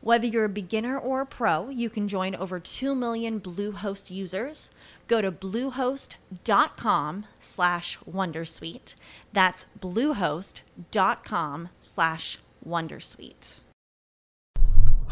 [0.00, 4.70] Whether you're a beginner or a pro, you can join over 2 million Bluehost users.
[5.04, 8.94] Go to bluehost.com slash wondersuite.
[9.34, 13.60] That's bluehost.com slash wondersuite.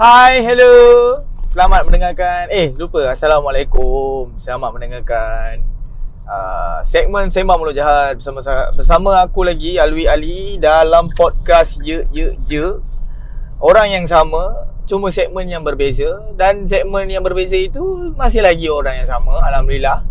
[0.01, 1.21] Hi, hello.
[1.37, 2.49] Selamat mendengarkan.
[2.49, 3.13] Eh, lupa.
[3.13, 4.41] Assalamualaikum.
[4.41, 5.69] Selamat mendengarkan
[6.25, 8.41] uh, segmen Sembang Mulut Jahat bersama
[8.73, 12.81] bersama aku lagi Alwi Ali dalam podcast Ye Ye Ye.
[13.61, 19.05] Orang yang sama, cuma segmen yang berbeza dan segmen yang berbeza itu masih lagi orang
[19.05, 19.37] yang sama.
[19.45, 20.09] Alhamdulillah.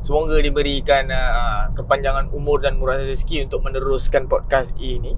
[0.00, 5.12] Semoga diberikan uh, kepanjangan umur dan murah rezeki untuk meneruskan podcast ini.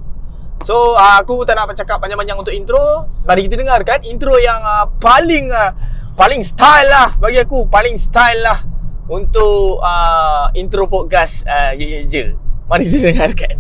[0.64, 4.86] So uh, aku tak nak bercakap panjang-panjang untuk intro Mari kita dengarkan intro yang uh,
[5.02, 5.74] paling uh,
[6.14, 8.62] Paling style lah bagi aku Paling style lah
[9.10, 12.24] Untuk uh, intro podcast uh, Ye Ye Je
[12.70, 13.58] Mari kita dengarkan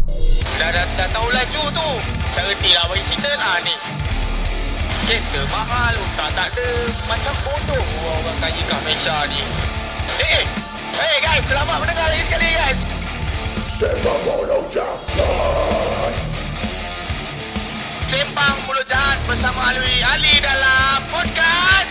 [0.62, 1.88] Dah, dah, dah tahu laju tu
[2.38, 4.01] Tak reti lah bagi cerita lah ni
[5.02, 6.68] Kereta mahal Tak tak ada.
[7.10, 9.42] Macam bodoh orang kaya kat Malaysia ni.
[10.22, 10.42] Eh hey,
[10.94, 12.80] hey guys Selamat mendengar lagi sekali guys.
[13.66, 15.00] Sembang Mulut Jahat
[18.06, 21.81] Sembang Mulut Jahat bersama Alwi Ali dalam podcast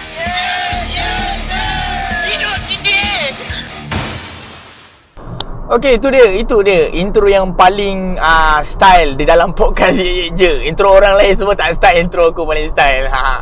[5.72, 6.92] Okay itu dia Itu dia.
[6.92, 10.68] Intro yang paling uh, Style Di dalam podcast Ye Je.
[10.68, 13.08] Intro orang lain semua tak style Intro aku paling style.
[13.08, 13.40] Ha.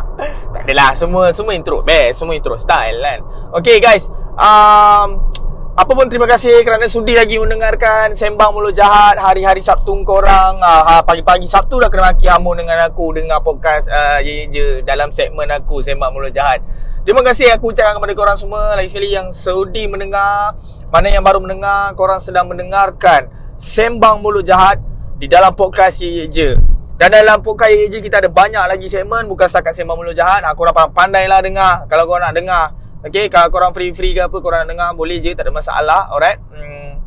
[0.54, 3.20] Tak adalah Semua semua intro Best Semua intro style kan.
[3.58, 4.14] Okay guys.
[4.38, 5.26] Um,
[5.74, 10.62] apa pun terima kasih kerana sudi lagi mendengarkan Sembang Mulut Jahat Hari-hari Sabtu korang.
[10.62, 14.68] Uh, Pagi-pagi Sabtu dah kena maki hamun dengan aku Dengar podcast uh, Ye Ye Je
[14.86, 16.62] Dalam segmen aku Sembang Mulut Jahat.
[17.10, 18.78] Terima kasih aku ucapkan kepada korang semua.
[18.78, 20.54] Lagi sekali yang sudi mendengar
[20.90, 23.30] Mana yang baru mendengar Korang sedang mendengarkan
[23.62, 24.82] Sembang Mulut Jahat
[25.22, 26.58] Di dalam podcast Ye Je.
[26.98, 30.42] Dan dalam podcast Ye Je kita ada banyak lagi segmen Bukan setakat Sembang Mulut Jahat.
[30.50, 31.86] Aku dapat pandailah dengar.
[31.86, 32.66] Kalau korang nak dengar
[33.06, 36.42] Okay, kalau korang free-free ke apa Korang nak dengar Boleh je, tak ada masalah Alright?
[36.58, 36.98] Hmm.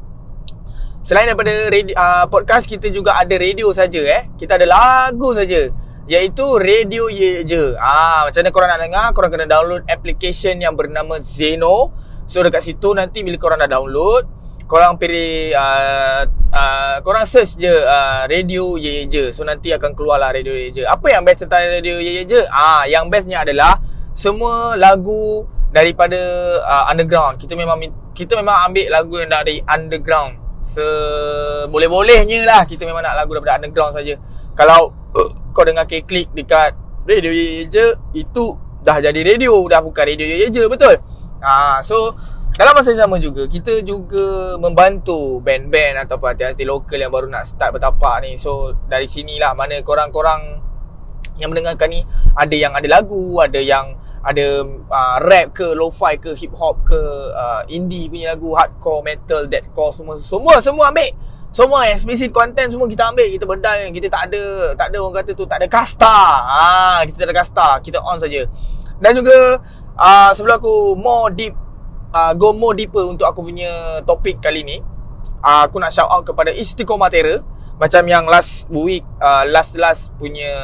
[1.03, 4.31] Selain daripada radio, uh, podcast Kita juga ada radio saja eh.
[4.38, 5.75] Kita ada lagu saja
[6.06, 7.75] Iaitu Radio Ye Je.
[7.82, 11.91] Ah, Macam mana korang nak dengar Korang kena download application yang bernama Zeno
[12.32, 14.25] So dekat situ nanti bila korang dah download
[14.65, 20.16] Korang pilih uh, uh, Korang search je uh, Radio Ye Je So nanti akan keluar
[20.16, 23.76] lah Radio Ye Je Apa yang best tentang Radio Ye Je ah, Yang bestnya adalah
[24.16, 26.20] Semua lagu daripada
[26.62, 27.41] uh, underground.
[27.41, 27.81] Kita memang
[28.12, 30.37] kita memang ambil lagu yang dari underground.
[30.62, 30.84] Se
[31.66, 34.14] boleh-bolehnya lah kita memang nak lagu daripada underground saja.
[34.53, 36.76] Kalau uh, kau dengar klik dekat
[37.09, 37.82] radio ye je
[38.14, 38.54] itu
[38.84, 40.94] dah jadi radio dah bukan radio ye je betul
[41.43, 42.15] ha so
[42.53, 47.49] dalam masa yang sama juga kita juga membantu band-band ataupun artis-artis lokal yang baru nak
[47.49, 48.37] start bertapak ni.
[48.37, 50.61] So dari sinilah mana korang-korang
[51.41, 52.05] yang mendengarkan ni
[52.37, 57.01] ada yang ada lagu ada yang ada uh, rap ke lo-fi ke hip hop ke
[57.33, 61.09] uh, indie punya lagu hardcore metal deathcore semua semua semua ambil.
[61.53, 63.33] Semua explicit content semua kita ambil.
[63.33, 64.43] Kita bedal kita tak ada
[64.77, 66.21] tak ada orang kata tu tak ada kasta.
[66.53, 67.69] Ha, kita tak ada kasta.
[67.81, 68.45] Kita on saja.
[69.01, 69.57] Dan juga
[69.97, 71.57] uh, sebelum aku more deep
[72.13, 74.79] uh, go more deeper untuk aku punya topik kali ni
[75.43, 77.43] uh, aku nak shout out kepada Istiqomah Terror.
[77.81, 80.55] Macam yang last week uh, last last punya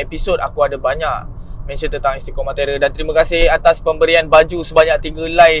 [0.00, 1.28] episode aku ada banyak
[1.68, 2.80] mention tentang Istiqomah Terror.
[2.80, 5.54] Dan terima kasih atas pemberian baju sebanyak 3 helai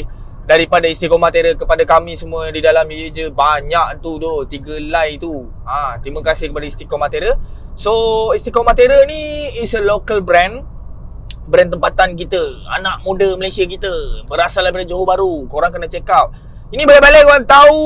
[0.48, 2.88] daripada Istiqomah Terror kepada kami semua di dalam.
[2.88, 5.52] Ye Je banyak tu tu 3 helai tu.
[5.68, 7.36] Ha, terima kasih kepada Istiqomah Terror.
[7.76, 7.92] So
[8.32, 10.64] Istiqomah Terror ni is a local brand
[11.48, 12.38] brand tempatan kita
[12.78, 13.90] anak muda Malaysia kita
[14.30, 16.30] berasal daripada Johor Bahru korang kena check out
[16.70, 17.82] ini balik-balik korang tahu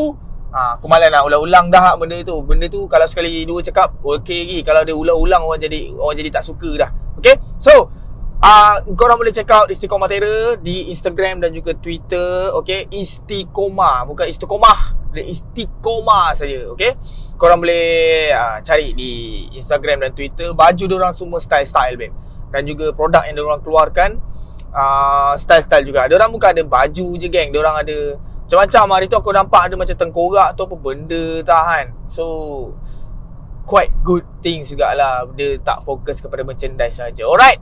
[0.57, 2.41] Ha, aku malas nak ulang-ulang dah benda tu.
[2.41, 4.59] Benda tu kalau sekali dua cakap okey lagi.
[4.65, 6.91] Kalau dia ulang-ulang orang jadi orang jadi tak suka dah.
[7.21, 7.37] Okay?
[7.61, 7.93] So,
[8.41, 12.89] uh, korang boleh check out Istiqomah Terror di Instagram dan juga Twitter, okey?
[12.93, 16.97] Istiqomah, bukan Istiqomah, dia Istiqomah saja, okey?
[17.37, 22.15] Korang boleh uh, cari di Instagram dan Twitter, baju orang semua style-style, babe.
[22.51, 24.23] Dan juga produk yang diorang keluarkan
[24.71, 26.07] uh, style-style juga.
[26.07, 29.97] Diorang bukan ada baju je geng, diorang ada macam-macam hari tu aku nampak ada macam
[29.99, 31.91] tengkorak tu apa benda tahan.
[32.07, 32.25] So
[33.67, 37.27] quite good things jugalah dia tak fokus kepada merchandise saja.
[37.27, 37.59] Alright.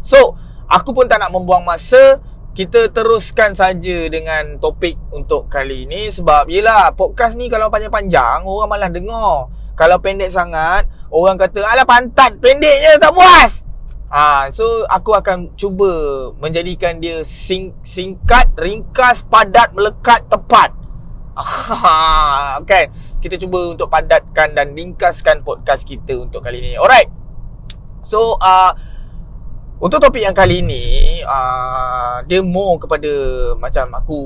[0.00, 0.32] So,
[0.64, 2.24] aku pun tak nak membuang masa
[2.56, 8.68] kita teruskan saja dengan topik untuk kali ini sebab yelah podcast ni kalau panjang-panjang orang
[8.68, 9.52] malah dengar.
[9.76, 13.60] Kalau pendek sangat orang kata alah pantat pendeknya tak puas.
[14.10, 15.86] Ha, so aku akan cuba
[16.42, 20.74] menjadikan dia sing, singkat, ringkas, padat, melekat, tepat.
[21.38, 22.90] Ha, kan?
[23.22, 26.74] Kita cuba untuk padatkan dan ringkaskan podcast kita untuk kali ini.
[26.74, 27.06] Alright.
[28.02, 28.74] So, uh,
[29.78, 30.84] untuk topik yang kali ini,
[31.22, 33.12] uh, dia more kepada
[33.62, 34.20] macam aku,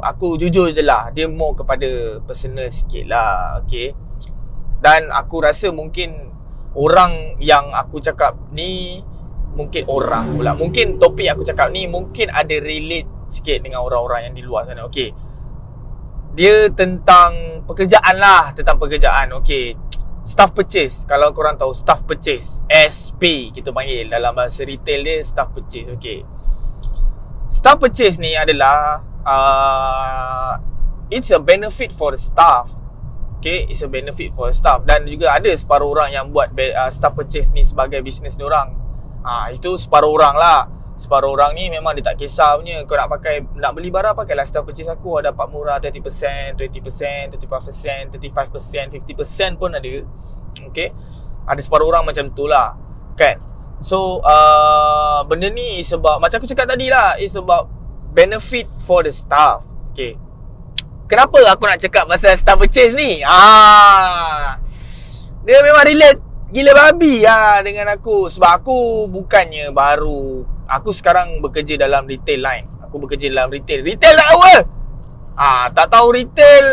[0.00, 1.12] aku jujur je lah.
[1.12, 3.60] Dia more kepada personal sikit lah.
[3.68, 3.92] Okay.
[4.80, 6.32] Dan aku rasa mungkin
[6.72, 9.04] orang yang aku cakap ni
[9.54, 10.52] mungkin orang pula.
[10.54, 14.86] Mungkin topik aku cakap ni mungkin ada relate sikit dengan orang-orang yang di luar sana.
[14.86, 15.10] Okey.
[16.34, 19.34] Dia tentang pekerjaan lah tentang pekerjaan.
[19.42, 19.74] Okey.
[20.22, 21.08] Staff purchase.
[21.08, 24.06] Kalau korang tahu staff purchase SP kita panggil.
[24.06, 25.88] Dalam bahasa retail dia staff purchase.
[25.98, 26.22] Okey.
[27.50, 30.54] Staff purchase ni adalah uh,
[31.10, 32.70] it's a benefit for the staff.
[33.40, 34.84] Okay, it's a benefit for the staff.
[34.84, 38.79] Dan juga ada separuh orang yang buat uh, staff purchase ni sebagai bisnes orang
[39.20, 40.60] Ha, itu separuh orang lah.
[41.00, 42.84] Separuh orang ni memang dia tak kisah punya.
[42.84, 45.20] Kau nak pakai Nak beli barang pakailah staff purchase aku.
[45.24, 49.88] Dapat murah 30% 20% 35% 35% 50% pun ada.
[50.68, 50.92] Okay?
[51.48, 52.76] Ada separuh orang macam tu lah.
[53.16, 53.40] Kan?
[53.80, 57.64] So uh, Benda ni is about Macam aku cakap tadi lah Is about
[58.12, 59.64] Benefit for the staff.
[59.92, 60.20] Okay?
[61.10, 63.18] Kenapa aku nak cakap pasal staff purchase ni?
[63.26, 64.58] Ah,
[65.42, 68.30] Dia memang relate gila babi lah dengan aku.
[68.30, 70.46] Sebab aku bukannya baru.
[70.70, 73.86] Aku sekarang bekerja dalam retail line aku bekerja dalam retail.
[73.86, 74.40] Retail tak tahu
[75.38, 76.66] ah tak tahu retail.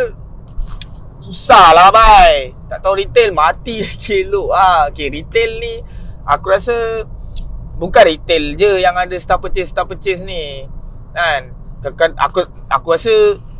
[1.21, 2.57] Susah lah bye.
[2.65, 5.77] Tak tahu retail mati kilo ah okay, retail ni
[6.25, 7.05] aku rasa
[7.77, 10.65] bukan retail je yang ada staff purchase staff purchase ni
[11.13, 11.53] kan
[12.17, 13.13] aku aku rasa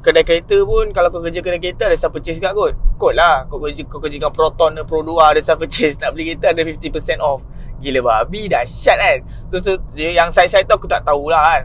[0.07, 2.71] kedai kereta pun kalau kau kerja kedai kereta ada staff purchase kat kot.
[2.95, 3.43] Kot lah.
[3.51, 6.63] Kau kerja kau kerja dengan Proton Pro 2 ada staff purchase nak beli kereta ada
[6.63, 7.43] 50% off.
[7.83, 9.17] Gila babi dahsyat kan.
[9.51, 11.63] Tu tu yang saya-saya tu aku tak tahulah kan.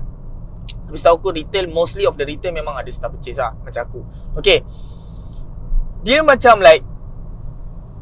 [0.90, 4.00] Tapi setahu aku retail mostly of the retail memang ada staff purchase lah macam aku.
[4.42, 4.66] Okay.
[6.02, 6.82] Dia macam like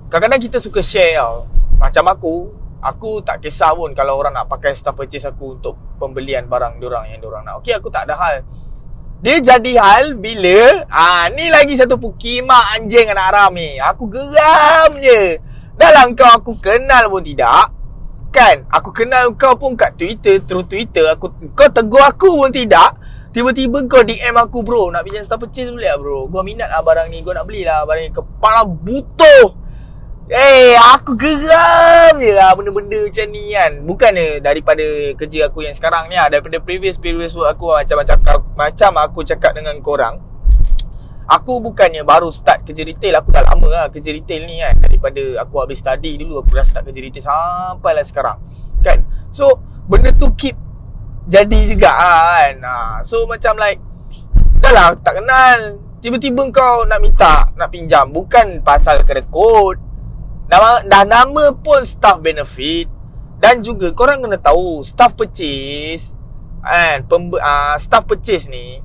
[0.09, 1.45] kadang-kadang kita suka share tau.
[1.77, 2.35] Macam aku,
[2.81, 7.13] aku tak kisah pun kalau orang nak pakai staff purchase aku untuk pembelian barang diorang
[7.13, 7.61] yang diorang nak.
[7.61, 8.41] Okay, aku tak ada hal.
[9.21, 13.77] Dia jadi hal bila ah ni lagi satu pukimak anjing anak haram ni.
[13.77, 15.37] Aku geram je.
[15.77, 17.69] Dalam kau aku kenal pun tidak.
[18.33, 18.65] Kan?
[18.73, 21.05] Aku kenal kau pun kat Twitter, through Twitter.
[21.13, 22.97] Aku kau tegur aku pun tidak.
[23.31, 26.83] Tiba-tiba kau DM aku bro Nak pinjam staff purchase boleh lah bro Gua minat lah
[26.83, 29.60] barang ni Gua nak beli lah barang ni Kepala butuh
[30.31, 33.83] Eh, hey, aku geram je lah benda-benda macam ni kan.
[33.83, 34.87] Bukan daripada
[35.19, 36.31] kerja aku yang sekarang ni lah.
[36.31, 40.23] Daripada previous previous work aku macam macam macam aku cakap dengan korang.
[41.27, 43.19] Aku bukannya baru start kerja retail.
[43.19, 44.79] Aku dah lama lah kerja retail ni kan.
[44.79, 48.39] Daripada aku habis study dulu, aku dah start kerja retail sampai lah sekarang.
[48.87, 49.03] Kan?
[49.35, 49.59] So,
[49.91, 50.55] benda tu keep
[51.27, 52.55] jadi juga kan.
[52.63, 53.83] Ha, so, macam like,
[54.63, 55.83] dah lah tak kenal.
[55.99, 58.15] Tiba-tiba kau nak minta, nak pinjam.
[58.15, 59.90] Bukan pasal kena code.
[60.51, 62.91] Nama, dah nama pun staff benefit.
[63.41, 66.13] Dan juga korang kena tahu Staff purchase
[66.61, 68.85] kan, pembe, uh, Staff purchase ni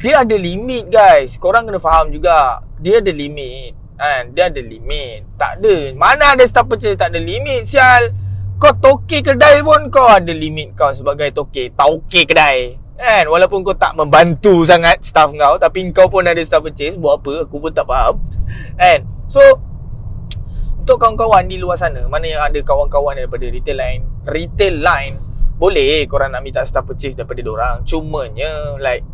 [0.00, 1.36] Dia ada limit guys.
[1.36, 2.64] Korang kena faham juga.
[2.80, 4.30] Dia ada limit kan?
[4.32, 5.26] Dia ada limit.
[5.34, 5.76] Tak ada.
[5.98, 6.94] Mana ada staff purchase?
[6.94, 8.14] Tak ada limit Sial.
[8.62, 11.74] Kau toke kedai pun Kau ada limit kau sebagai toke.
[11.74, 13.26] Tauke kedai kan?
[13.26, 16.94] Walaupun kau tak membantu sangat staff kau Tapi kau pun ada staff purchase.
[16.94, 17.32] Buat apa?
[17.50, 18.22] Aku pun tak faham
[18.80, 19.02] kan?
[19.26, 19.42] So
[20.88, 25.20] untuk kawan-kawan di luar sana Mana yang ada kawan-kawan daripada retail line Retail line
[25.60, 29.04] Boleh korang nak minta staff purchase daripada orang Cumanya like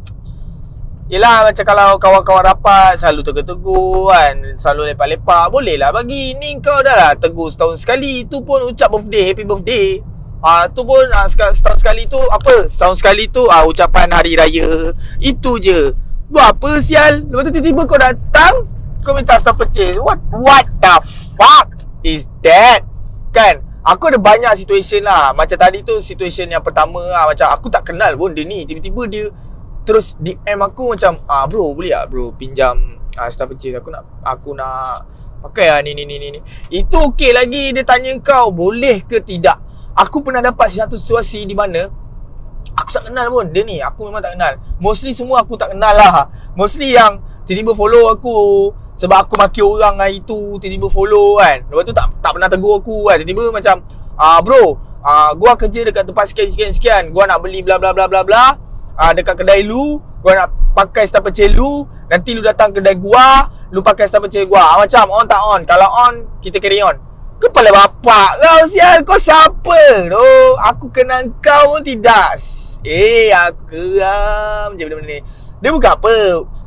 [1.11, 6.78] Yelah macam kalau kawan-kawan rapat Selalu tegur-tegur kan Selalu lepak-lepak Boleh lah bagi Ni kau
[6.78, 9.99] dah lah tegur setahun sekali Tu pun ucap birthday Happy birthday
[10.47, 12.69] Ah tu pun ah, setahun sekali tu apa?
[12.69, 14.93] Setahun sekali tu ah ucapan hari raya.
[15.16, 15.97] Itu je.
[16.28, 17.25] Buat apa sial?
[17.33, 18.69] Lepas tu tiba-tiba kau datang
[19.00, 21.75] kau minta staff purchase What What the fuck
[22.05, 22.85] Is that?
[23.33, 23.64] Kan?
[23.85, 25.33] Aku ada banyak situation lah.
[25.33, 27.29] Macam tadi tu Situation yang pertama lah.
[27.29, 28.69] Macam aku tak kenal pun dia ni.
[28.69, 29.25] Tiba-tiba dia
[29.85, 34.05] Terus DM aku macam Ah bro boleh tak bro Pinjam ah, Staff purchase Aku nak
[34.25, 35.05] Aku nak
[35.45, 36.41] Pakai lah ni ni ni ni.
[36.73, 39.61] Itu okey lagi Dia tanya kau Boleh ke tidak?
[39.93, 41.85] Aku pernah dapat satu situasi di mana
[42.75, 43.79] Aku tak kenal pun dia ni.
[43.79, 44.59] Aku memang tak kenal.
[44.83, 46.26] Mostly semua aku tak kenal lah.
[46.59, 48.35] Mostly yang Tiba-tiba follow aku
[49.05, 51.61] Sebab aku maki orang hari tu Tiba-tiba follow kan.
[51.69, 53.21] Lepas tu tak tak pernah tegur aku kan.
[53.21, 53.77] Tiba-tiba macam
[54.17, 58.25] ah Bro ah Gua kerja dekat tempat sekian-sekian-sekian Gua nak beli bla bla bla bla
[58.25, 58.57] bla.
[58.97, 61.85] Ah Dekat kedai lu Gua nak pakai staff purchase lu.
[62.09, 64.73] Nanti lu datang kedai gua Lu pakai staff purchase gua.
[64.73, 65.61] Ah, Macam on tak on.
[65.69, 66.97] Kalau on Kita carry on.
[67.37, 69.05] Kepala bapak kau sial.
[69.05, 70.09] Kau siapa?
[70.09, 70.33] Tu
[70.73, 72.41] Aku kenal kau pun tidak.
[72.85, 76.17] Eh aku geram je benda-benda ni Dia bukan apa?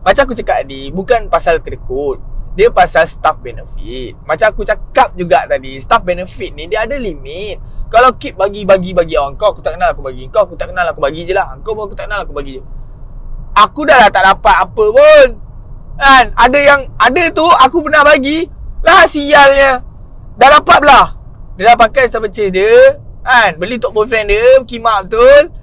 [0.05, 2.17] Macam aku cakap tadi Bukan pasal kedekut
[2.55, 4.17] Dia pasal staff benefit.
[4.23, 7.59] Macam aku cakap juga tadi Staff benefit ni Dia ada limit.
[7.87, 10.27] Kalau keep bagi-bagi-bagi oh, Kau aku tak kenal aku bagi.
[10.27, 11.55] Kau aku tak kenal aku bagi je lah.
[11.63, 12.63] Kau pun aku tak kenal aku bagi je.
[13.57, 15.27] Aku dah lah tak dapat apa pun.
[15.97, 16.25] Kan?
[16.35, 18.47] Ada yang Ada tu Aku pernah bagi.
[18.83, 19.81] Lah sialnya.
[20.35, 21.07] Dah dapat belah.
[21.57, 22.99] Dia dah pakai staff purchase dia.
[23.23, 23.55] Kan?
[23.55, 25.56] Beli untuk boyfriend dia Kimak betul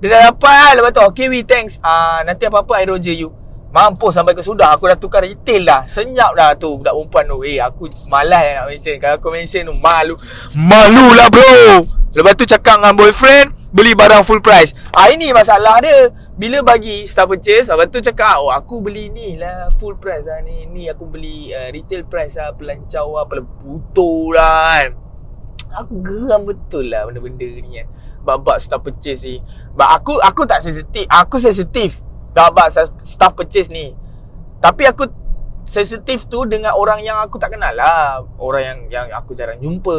[0.00, 1.76] dia dah dapat lah Lepas tu Okay we thanks.
[1.84, 3.30] Uh, Nanti apa-apa I roger you.
[3.70, 5.84] Mampus sampai ke sudah Aku dah tukar retail dah.
[5.84, 7.38] Senyap dah tu Budak perempuan tu.
[7.44, 8.96] Eh aku malas nak mention.
[8.96, 10.16] Kalau aku mention tu Malu.
[10.56, 11.84] Malu lah bro.
[12.10, 14.74] Lepas tu cakap dengan boyfriend Beli barang full price.
[14.96, 16.10] Ah Ini masalah dia.
[16.34, 20.40] Bila bagi Star purchase Lepas tu cakap Oh aku beli ni lah Full price lah
[20.40, 20.64] ni.
[20.64, 25.09] Ni aku beli uh, Retail price lah Pelancau lah Pelebuto lah kan
[25.70, 27.86] Aku geram betul lah benda-benda ni kan
[28.26, 29.38] Babak staff purchase ni.
[29.72, 31.06] But aku aku tak sensitif.
[31.06, 32.02] Aku sensitif
[32.34, 32.74] Babak
[33.06, 33.94] staff purchase ni.
[34.58, 35.06] Tapi aku
[35.62, 38.20] sensitif tu dengan orang yang aku tak kenal lah.
[38.36, 39.98] Orang yang yang aku jarang jumpa.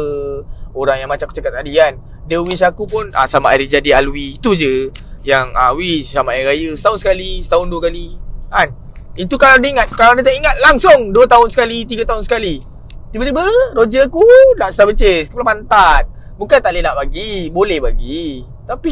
[0.76, 1.96] Orang yang macam aku cakap tadi kan.
[2.28, 4.38] Dia wish aku pun ah, Sama hari jadi Alwi.
[4.38, 4.94] Itu je
[5.26, 8.14] Yang ah, wish sama hari raya Setahun sekali Setahun dua kali.
[8.46, 8.70] Kan?
[9.18, 12.71] Itu kalau dia ingat Kalau dia tak ingat Langsung Dua tahun sekali Tiga tahun sekali
[13.12, 13.44] Tiba-tiba
[13.76, 14.24] Roger aku
[14.56, 15.28] Nak start purchase.
[15.28, 16.08] Kepala pantat.
[16.40, 18.40] Bukan tak boleh nak bagi Boleh bagi.
[18.64, 18.90] Tapi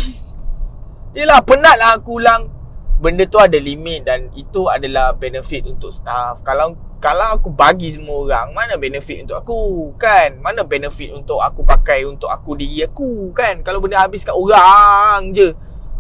[1.17, 2.47] Yelah penat lah aku ulang.
[3.01, 6.45] Benda tu ada limit Dan itu adalah benefit untuk staff.
[6.45, 9.61] Kalau kalau aku bagi semua orang Mana benefit untuk aku
[9.97, 10.37] Kan?
[10.45, 13.65] Mana benefit untuk aku pakai Untuk aku diri aku Kan?
[13.65, 15.49] Kalau benda habis kat orang je.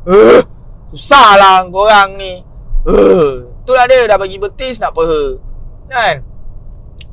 [0.05, 0.45] Uh,
[0.93, 2.45] Susah lah korang ni.
[2.85, 5.41] Uh, Itulah dia Dah bagi betis nak apa
[5.89, 6.30] Kan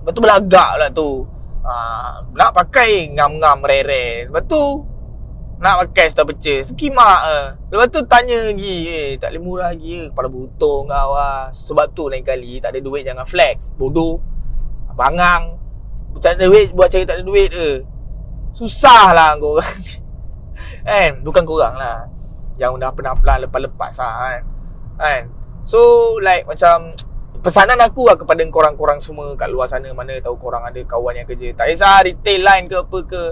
[0.07, 1.27] Lepas tu belagak lah tu.
[1.67, 1.75] Ha,
[2.31, 4.87] Nak pakai ngam-ngam rare Lepas tu
[5.59, 7.45] Nak pakai star purchase Kimak eh.
[7.75, 10.07] Lepas tu tanya lagi Eh tak boleh murah lagi eh.
[10.07, 13.75] Kepala butong kau lah Sebab tu lain kali Tak ada duit jangan flex.
[13.75, 14.23] Bodoh.
[14.95, 15.59] Bangang.
[16.23, 17.83] Tak ada duit buat cari tak ada duit ke?
[18.55, 19.75] Susah lah korang
[20.87, 21.19] Kan?
[21.19, 22.07] Bukan korang lah.
[22.55, 24.41] Yang dah pernah pelan lepas-lepas lah kan?
[24.97, 25.21] Kan?
[25.67, 26.95] So like macam
[27.41, 29.89] pesanan aku lah kepada korang-korang semua kat luar sana.
[29.93, 31.53] Mana tahu korang ada kawan yang kerja.
[31.53, 33.23] Tak kisah retail line ke apa ke.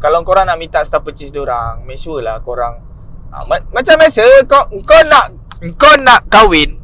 [0.00, 2.80] Kalau korang nak minta staff purchase orang make sure lah korang
[3.28, 5.28] ha, ma- macam biasa kau kau nak
[5.76, 6.80] kau nak kahwin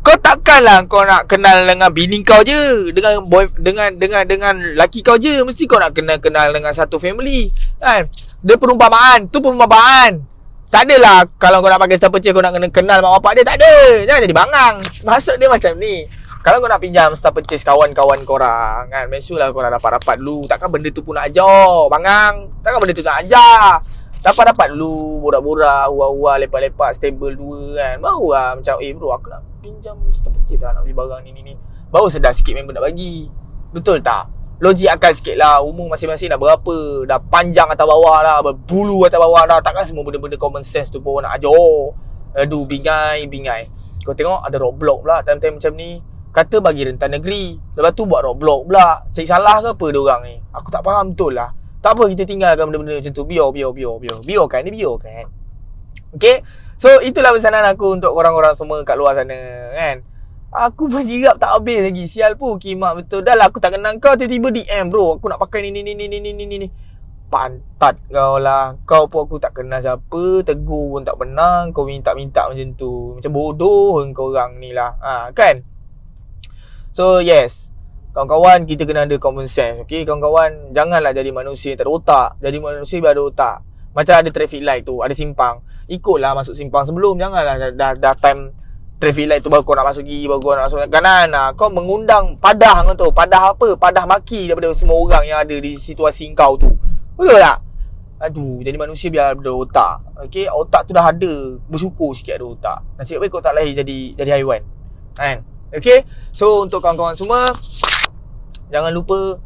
[0.00, 2.88] kau takkanlah kau nak kenal dengan bini kau je.
[2.92, 5.44] Dengan boy dengan dengan dengan laki kau je.
[5.44, 8.08] Mesti kau nak kenal kenal dengan satu family kan?
[8.40, 10.29] Dia perumpamaan tu perumpamaan
[10.70, 13.44] tak adalah kalau kau nak pakai staff purchase kau nak kena kenal mak bapak dia
[13.44, 13.74] tak ada.
[14.06, 14.74] Jangan jadi bangang.
[15.02, 16.06] Maksud dia macam ni.
[16.40, 20.46] Kalau kau nak pinjam staff purchase kawan-kawan korang kan, make sure lah korang dapat-dapat dulu.
[20.46, 22.48] Takkan benda tu pun nak ajar, bangang.
[22.62, 23.82] Takkan benda tu nak ajar.
[24.20, 27.94] Dapat-dapat dulu, borak-borak, ua-ua, lepak-lepak, stable dua kan.
[28.00, 31.30] Baru lah macam, eh bro aku nak pinjam staff purchase lah nak beli barang ni
[31.34, 31.54] ni ni.
[31.90, 33.26] Baru sedar sikit member nak bagi.
[33.74, 34.39] Betul tak?
[34.60, 35.64] Logik akal sikit lah.
[35.64, 36.76] Umur masing-masing dah berapa
[37.08, 39.58] Dah panjang atas bawah lah Berbulu atas bawah dah.
[39.64, 41.56] Takkan semua benda-benda common sense tu pun nak ajar
[42.36, 43.72] Aduh bingai bingai.
[44.04, 45.90] Kau tengok ada roadblock pula Time-time macam ni.
[46.30, 47.56] Kata bagi rentan negeri.
[47.74, 49.08] Lepas tu buat roadblock pula.
[49.08, 50.36] Cari salah ke apa dia orang ni?
[50.52, 51.50] Aku tak faham betul lah.
[51.80, 53.24] Tak apa kita tinggalkan benda-benda macam tu.
[53.24, 54.16] Biar biar biar biar.
[54.20, 55.26] Biar kan ni biar kan
[56.20, 56.44] Okay?
[56.74, 59.36] So itulah pesanan aku Untuk orang-orang semua kat luar sana
[59.78, 60.02] Kan
[60.50, 62.10] Aku berjirap tak habis lagi.
[62.10, 63.22] Sial pun kimak betul.
[63.22, 65.14] Dah lah aku tak kenal kau Tiba-tiba DM bro.
[65.22, 66.68] Aku nak pakai ni ni ni ni ni ni ni ni.
[67.30, 68.74] Pantat kau lah.
[68.82, 70.42] Kau pun aku tak kenal siapa.
[70.42, 73.14] Tegur pun tak pernah Kau minta-minta macam tu.
[73.14, 74.98] Macam bodoh kau orang ni lah.
[74.98, 75.62] Ha, Kan?
[76.90, 77.70] So yes.
[78.10, 80.02] Kawan-kawan kita kena ada common sense Okay?
[80.02, 82.28] Kawan-kawan Janganlah jadi manusia tak ada otak.
[82.42, 83.56] Jadi manusia biar ada otak.
[83.94, 85.62] Macam ada traffic light tu Ada simpang.
[85.86, 87.22] Ikutlah masuk simpang sebelum.
[87.22, 88.50] Janganlah dah, dah, dah time
[89.00, 91.72] traffic light tu baru kau nak masuk gigi baru kau nak masuk kanan nah, kau
[91.72, 96.28] mengundang padah kau tu padah apa padah maki daripada semua orang yang ada di situasi
[96.36, 96.68] kau tu
[97.16, 97.58] betul tak
[98.20, 99.96] aduh jadi manusia biar ada otak
[100.28, 104.12] okey otak tu dah ada bersyukur sikit ada otak nasib baik kau tak lahir jadi
[104.20, 104.60] jadi haiwan
[105.16, 105.40] kan
[105.72, 107.56] okey so untuk kawan-kawan semua
[108.68, 109.40] jangan lupa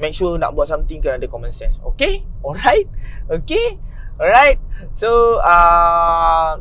[0.00, 1.78] make sure nak buat something kena ada common sense.
[1.94, 2.24] Okay?
[2.40, 2.88] Alright?
[3.28, 3.76] Okay?
[4.16, 4.56] Alright?
[4.96, 6.56] So, uh,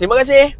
[0.00, 0.56] terima kasih.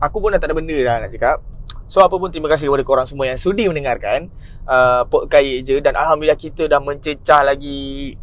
[0.00, 1.44] Aku pun dah tak ada benda dah nak cakap.
[1.90, 4.30] So, apa pun terima kasih kepada korang semua yang sudi mendengarkan
[4.64, 5.76] uh, podcast je.
[5.82, 8.14] Dan Alhamdulillah kita dah mencecah lagi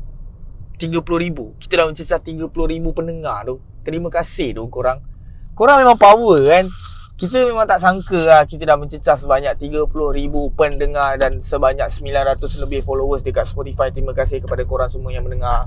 [0.81, 1.61] 30,000.
[1.61, 2.49] Kita dah mencecah 30,000
[2.95, 3.61] pendengar tu.
[3.85, 5.03] Terima kasih tu korang.
[5.53, 6.65] Korang memang power kan?
[7.17, 9.89] kita memang tak sangka lah kita dah mencecah sebanyak 30,000
[10.53, 13.89] pendengar dan sebanyak 900 lebih followers dekat Spotify.
[13.89, 15.65] Terima kasih kepada korang semua yang mendengar.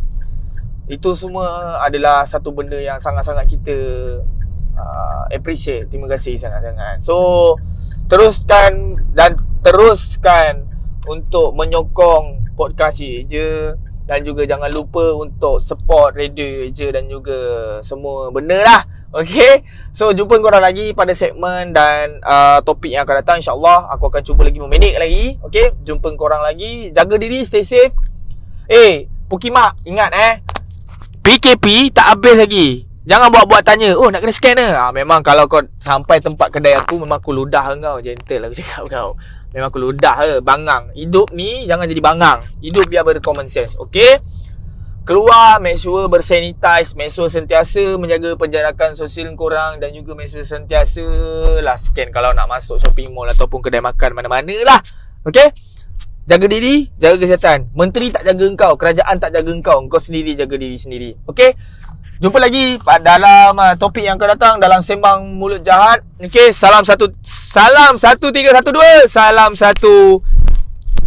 [0.86, 3.76] Itu semua adalah satu benda yang sangat-sangat kita
[4.80, 5.92] uh, appreciate.
[5.92, 7.04] Terima kasih sangat-sangat.
[7.04, 7.56] So,
[8.08, 10.66] teruskan dan teruskan
[11.06, 13.76] untuk menyokong podcast je.
[14.10, 18.82] Dan juga jangan lupa untuk support radio je dan juga semua benda lah.
[19.14, 19.62] Okay?
[19.94, 23.94] So jumpa korang lagi pada segmen Dan uh, topik yang akan datang InsyaAllah.
[23.94, 25.38] Aku akan cuba lagi meminit lagi.
[25.46, 25.78] Okay?
[25.86, 26.90] Jumpa korang lagi.
[26.90, 27.94] Jaga diri Stay safe.
[28.66, 30.34] Eh Pukimak Ingat eh?
[31.22, 35.48] PKP tak habis lagi Jangan buat-buat tanya Oh nak kena scan ke ha, Memang kalau
[35.48, 39.10] kau Sampai tempat kedai aku Memang aku ludah kau Gentle aku cakap kau
[39.56, 44.20] Memang aku ludah ke Bangang Hidup ni Jangan jadi bangang Hidup biar bercommon sense Okay
[45.00, 50.44] Keluar, make sure bersanitize, make sure sentiasa menjaga penjarakan sosial korang dan juga make sure
[50.44, 51.02] sentiasa
[51.64, 54.78] lah scan kalau nak masuk shopping mall ataupun kedai makan mana-mana lah.
[55.24, 55.50] Okay?
[56.28, 57.72] Jaga diri, jaga kesihatan.
[57.74, 61.10] Menteri tak jaga engkau, kerajaan tak jaga engkau, engkau sendiri jaga diri sendiri.
[61.26, 61.56] Okay?
[62.20, 66.04] Jumpa lagi dalam uh, topik yang akan datang dalam sembang mulut jahat.
[66.20, 70.20] Okay, salam satu salam satu tiga satu dua, salam satu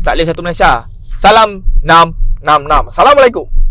[0.01, 0.89] tak boleh satu Malaysia.
[1.15, 2.83] Salam enam enam enam.
[2.89, 3.62] Assalamualaikum.